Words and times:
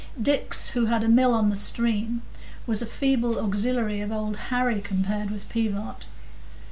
Dix, 0.19 0.69
who 0.69 0.85
had 0.87 1.03
a 1.03 1.07
mill 1.07 1.31
on 1.31 1.51
the 1.51 1.55
stream, 1.55 2.23
was 2.65 2.81
a 2.81 2.87
feeble 2.87 3.37
auxiliary 3.37 4.01
of 4.01 4.11
Old 4.11 4.35
Harry 4.49 4.81
compared 4.81 5.29
with 5.29 5.47
Pivart. 5.47 6.07